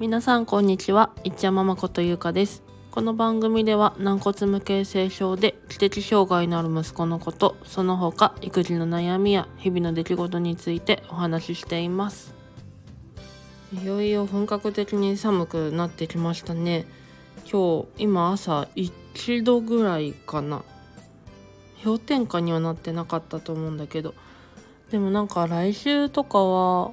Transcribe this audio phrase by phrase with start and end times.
[0.00, 1.10] 皆さんこんにちは。
[1.24, 2.62] いっちゃままことゆうかです。
[2.92, 12.32] この番組では軟骨無形性症で知的障害のある息子のことその他育児の悩みや日々の出来事についてお話ししています。
[13.72, 16.86] いよいよ本格的に寒くなってきましたね。
[17.50, 20.62] 今日今朝1度ぐらいかな。
[21.82, 24.14] 氷点下にはなってなかったと思うんだけど。
[24.92, 26.92] でもなんか来週とかは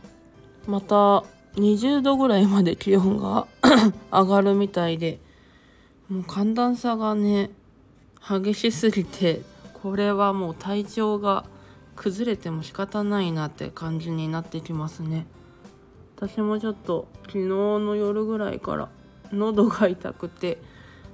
[0.65, 1.23] また
[1.55, 3.47] 20度ぐらいまで気温が
[4.11, 5.19] 上がるみたいで
[6.09, 7.51] もう寒暖差がね
[8.27, 9.41] 激しすぎて
[9.81, 11.45] これはもう体調が
[11.95, 15.27] 崩れても仕方ないなって感じになってきますね。
[16.17, 18.89] 私もちょっと昨日の夜ぐらいから
[19.33, 20.59] 喉が痛くて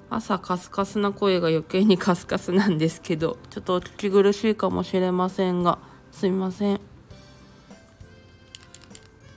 [0.09, 5.79] 朝カスカスな声が余計にカスカスなんですけどちょっとお聞き苦しいかもしれませんが
[6.11, 6.90] すいません。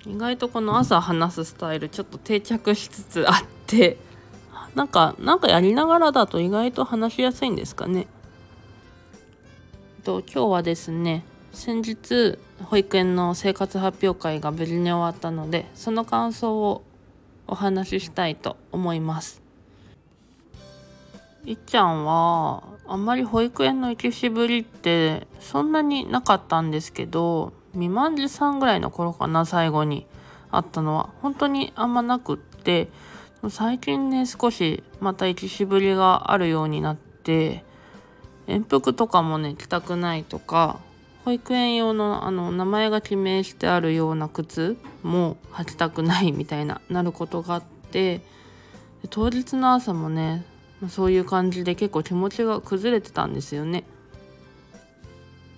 [0.06, 3.34] 意外とこの朝話すスタイルちょっと定着しつつあっ
[3.66, 3.96] て
[4.74, 8.06] なんかなんかやりながらだと意外と話しやすいんですかね。
[10.02, 16.82] と今日はですね先日保育園の生活発表会が無事に終わったのでその感想を
[17.46, 19.42] お話ししたいと思います。
[21.46, 30.06] いっちゃんはあんまり保育園の行きしぶりってそんなになかったんですけど未満児さんぐらいの頃かな最後に
[30.50, 31.10] あったのは。
[31.20, 32.88] 本当にあんまなくって
[33.50, 37.64] 最近ね少しまた行きしぶりがあるようになって
[38.46, 40.80] 遠服とかもね着たくないとか
[41.24, 48.22] 保育園用のあの名前が記名してあるような靴も履きたくないみたいななることがあって
[49.10, 50.44] 当日の朝もね
[50.88, 53.84] そういう感じで結構気持ちが崩れてたんですよね。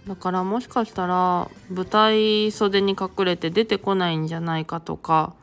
[0.06, 5.34] だからもしかしたら舞台袖に隠れて出てこないんじゃないかとか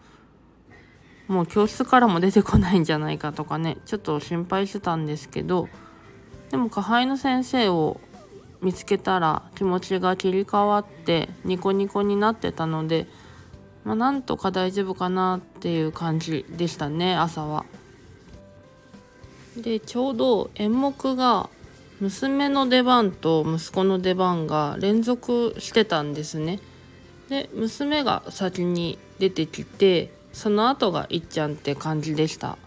[1.28, 5.67] もう教室からも出てこないんじゃないかとかねちょっと心配してたんですけど
[6.52, 7.99] でも下輩の先生を
[8.61, 13.08] 見つけたら気持ちが切り替わってニコニコになってたので、
[13.83, 17.65] まあ、なんとか大丈夫かなっていう感じでしたね朝は。
[19.58, 21.49] でちょうど演目が
[22.03, 26.59] 娘の出番と息子の出番が連続してたんですね。
[27.30, 32.58] で娘が先に出てきてその後がいっちゃんって感じでした。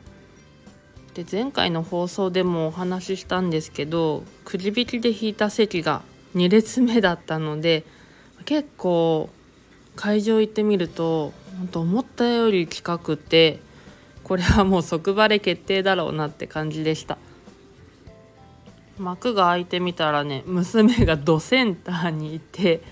[1.12, 6.00] で前回の放送でもお話ししたんですけどくじ引きで引いた席が
[6.34, 7.84] 2列目だったので
[8.46, 9.28] 結構
[9.96, 13.60] 会場行ってみると本当思ったより近くて
[14.24, 17.16] これはもう即バレ決定だろうなって感じでした
[18.98, 22.82] 幕が開いてみたらね娘がドセンターにいて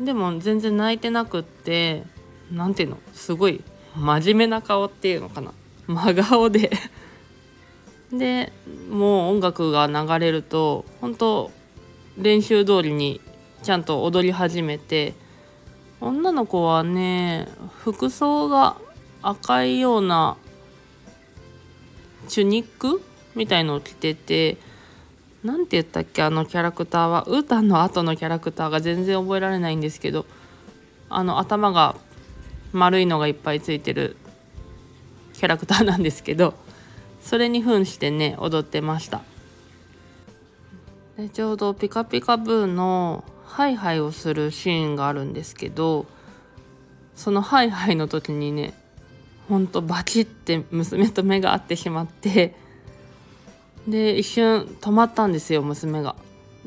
[0.00, 2.04] でも全然泣いてなくって
[2.52, 3.62] 何ていうのすごい
[3.96, 5.52] 真面目な顔っていうのかな。
[5.86, 6.70] 真顔で。
[8.12, 8.52] で
[8.90, 11.50] もう音楽が流れると本当
[12.16, 13.20] 練習通りに
[13.62, 15.14] ちゃんと踊り始めて
[16.00, 17.48] 女の子はね
[17.82, 18.76] 服装が
[19.22, 20.36] 赤いような
[22.28, 23.02] チュニック
[23.34, 24.56] みたいのを着てて
[25.44, 26.22] 何て言ったっけ？
[26.22, 30.26] あのキャラクターはウータンの後のキャラクターが全然覚えられないんですけど
[31.08, 31.96] あの頭が
[32.72, 34.16] 丸いのがいっぱいついてる
[35.34, 36.54] キャラクターなんですけど
[37.22, 39.22] それに扮してね踊ってました。
[41.16, 46.06] でちょうど「ピカピカブー」のハイハイをするシーンがあるんですけど
[47.14, 48.74] そのハイハイの時にね
[49.48, 52.54] ほんとバチって娘と目が合ってしまって
[53.86, 56.16] で一瞬止まったんですよ娘が。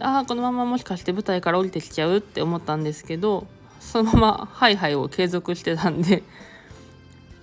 [0.01, 3.47] ああこのままもしかして舞台から降りてきちゃうって思ったんですけど
[3.81, 6.23] そのままハイハイを継続してたんで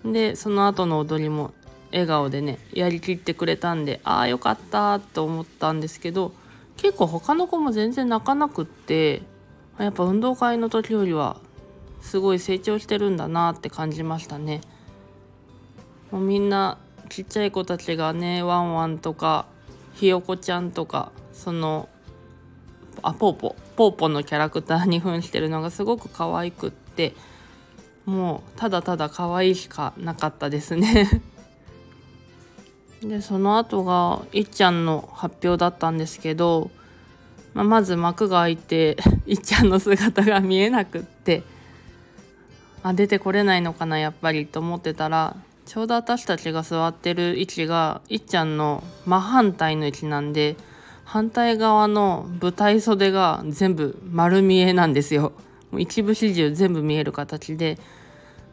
[0.05, 1.53] でその後の踊りも
[1.91, 6.33] 笑顔でねやりきってくれたんでああよかったと思ったんですけど
[6.77, 9.23] 結構他の子も全然泣かなくって
[9.79, 11.37] やっぱ運動会の時よりは
[12.01, 14.61] すごい成長してるんだなって感じましたね。
[16.11, 19.47] もうみんなちっちゃい子たちがねワンワンとか
[19.97, 21.89] ひよこちゃんとかその
[23.03, 27.15] あポーポポーポのキャラクターに扮してるのがすごく可愛くって
[28.05, 31.23] もうただただ可愛いしかなかったですね。
[33.03, 36.71] でその後がいっちゃんの発表だったんですけど、
[37.53, 38.97] まあ、まず幕が開いて
[39.27, 41.43] いっちゃんの姿が見えなくって
[42.83, 45.37] あ出てこれないのかなやっぱりと思ってたら
[45.67, 50.57] ちょうど私たちが座ってる位置がいっちゃんの真反対の位置なんで
[51.05, 55.33] 反対側の舞台袖が全部丸見えなんですよ。
[55.73, 57.79] もう一部始終全部見える形で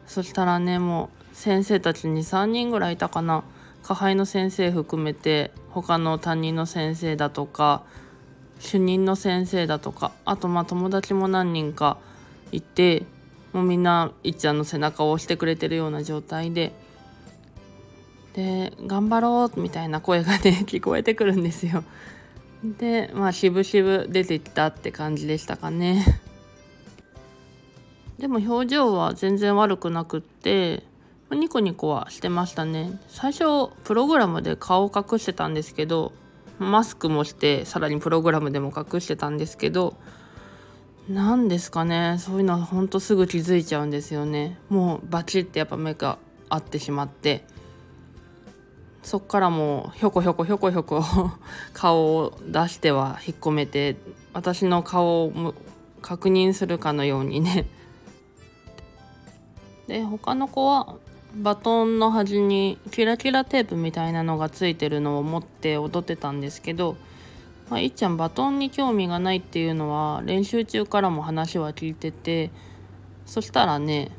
[0.08, 3.44] そしたらねもう先生たちに3人ぐらいいたかな
[3.84, 7.84] 下輩の先生含めて他の担任の先生だとか
[8.58, 11.96] 主任の先生だとかあとまあ友達も何人か
[12.50, 13.04] いて
[13.52, 16.72] もうみんないっちゃんの背中を押してくれてるような状態で
[18.34, 21.84] で「頑張ろう」みたいな声がね聞こえてくるんですよ。
[22.64, 26.20] でまあ渋々出てきたって感じでしたかね。
[28.18, 30.84] でも表情は全然悪くなくって
[31.30, 36.12] ニコニコはしてましたね最初プログラムで顔を隠してたんですけど
[36.58, 39.96] マスクもしてさらにプログラムでも隠してたんですけど
[41.08, 47.44] 何ですかねそういうのはほんとすぐ気づいちゃうんですよねもうバチってやっぱ目が合ってしまって
[49.04, 51.04] そっからもうひょこひょこひょこひょこ
[51.74, 53.96] 顔を出しては引っ込めて
[54.32, 55.54] 私の顔を
[56.00, 57.66] 確認するかのようにね。
[59.86, 60.96] で他の子は
[61.36, 66.96] バトンの端にキラキラテープみたいなのがついてるのを持って踊ってたんですけど、
[67.68, 72.50] まあ、いっちゃんバトンに興味がないっていうのは練習中からも話は聞いてて
[73.26, 74.10] そしたらね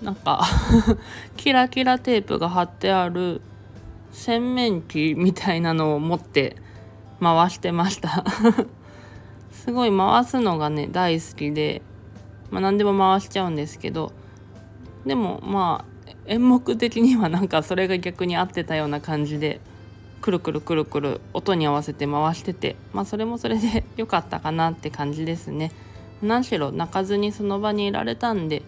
[0.00, 0.42] なんか
[1.36, 3.42] キラキラテープが貼ってある
[4.12, 6.56] 洗面器みたいなのを持って
[7.20, 8.24] 回してました。
[9.50, 11.82] すごい回すのがね大好きで、
[12.50, 14.12] まあ、何でも回しちゃうんですけど
[15.06, 19.60] でもまあ演目的にはなんかそれが逆に合ってたような感じで
[20.20, 25.70] くるくるくるくる音に合わせて回しててまあそれもそれで良かったかなって感じですね。
[26.22, 28.62] 何しろ泣かずにその場にいられたんで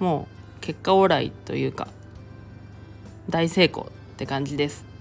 [0.00, 0.26] も
[0.58, 1.88] う結果オーライというか
[3.28, 3.92] 大成功。
[4.12, 4.92] って感じです。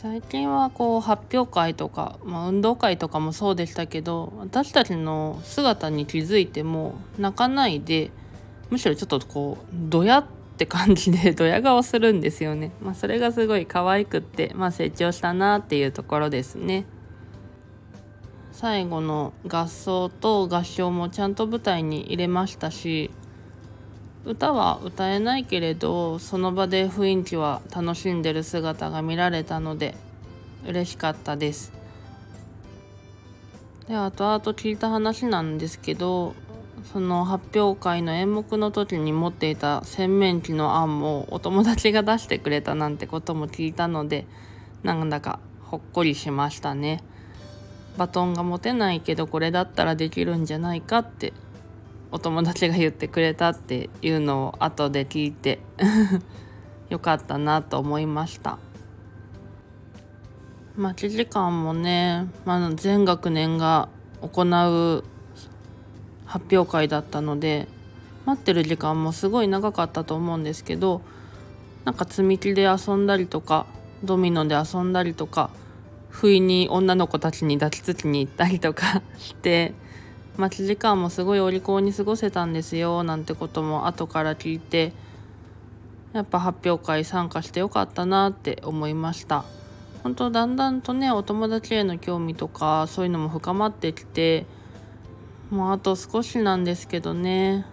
[0.00, 8.10] 最近はこう発表会とか、まあ、運動会とかもそうでしたけど私たちの姿に気づいても泣かないで
[8.70, 10.26] むしろちょっとこうドヤっ
[10.56, 16.86] て感じで ドヤ顔するんですよね、まあ、それがすごい可愛くって、まあ、成長したなっていうところですね。
[18.52, 23.10] 最後の合奏と合唱もちゃんと舞台に入れましたし
[24.24, 29.94] 歌は歌えないけれどその場で雰囲気は楽しんでる姿が見られたので
[30.66, 31.72] 嬉しかったです。
[33.88, 36.34] で後々聞いた話なんですけど
[36.92, 44.26] その発表会の演目の時に持っていた洗面器の案もお友達が出してくれたなんてことも聞いたので
[44.82, 47.02] なんだかほっこりしましたね。
[47.96, 51.32] バトンが持てないけどこれだったらできるんじゃないかって
[52.12, 55.60] お友達が言ってくれたっていうのを後で聞いて
[56.90, 58.58] よかったなと思いました。
[60.76, 63.88] 待ち時間もね、まあ、全学年が
[64.22, 65.04] 行う
[66.24, 67.66] 発表会だったので
[68.24, 71.02] 待ってる時間もすごい長かったと思うんですけど
[71.84, 73.66] なんか積み木で遊んだりとか
[74.04, 75.50] ドミノで遊んだりとか
[76.08, 79.74] 不意に女の子たちに抱きつきに行ったりとか して
[80.40, 84.92] 待ち時間もすごいお利口に過ごせたんですよなんてことも後から聞いて
[86.14, 89.44] やっぱ発表会参加してよかったなって思いました。
[90.02, 94.46] 本当だんだんとねお友達への興味とかそういうのも深まってきて
[95.50, 97.66] もうあと少しなんですけどね。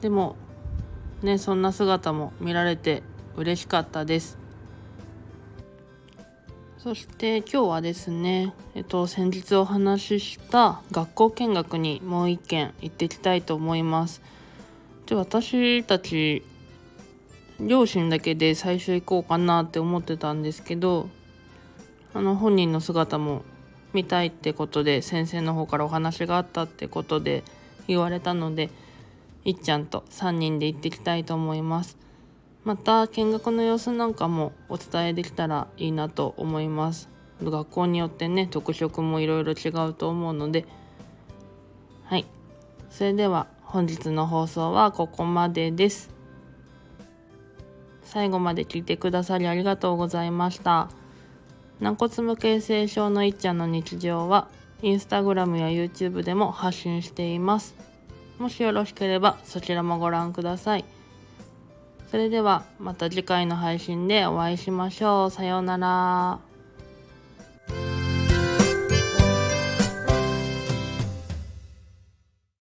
[0.00, 0.36] でも
[1.22, 3.02] ねそんな姿も見られて
[3.36, 4.43] 嬉しかったです。
[6.84, 14.20] そして今日はですねえっと先日お話しした学校見学にもう一件行ってきたいと思います。
[15.06, 16.44] で私たち
[17.58, 21.08] 両親だけで最初行こうかなって思ってたんですけど
[22.12, 23.44] あの本人の姿も
[23.94, 27.44] 見たいってことで先生の方からお話があったってことで
[27.88, 28.68] 言われたので
[29.46, 32.03] いっちゃんと3人で行ってきたいと思います。
[32.64, 37.08] また見学の様子なんかもお伝えできたらいいなと思います。
[37.42, 40.66] 学校によってね特色もいろいろ違うと思うので。
[42.04, 42.26] はい。
[42.90, 46.10] それでは本日の放送はここまでです。
[48.02, 50.88] 最後まで聞いてくださりありがとうございました。
[51.80, 54.48] 軟骨無形成症のいっちゃんの日常は
[54.80, 57.74] インスタグラムや YouTube でも発信しています。
[58.38, 60.84] もしよろしければそちらもご覧ください。
[62.14, 65.30] それではまた次回の配信でお会いしましょう。
[65.32, 66.43] さようなら。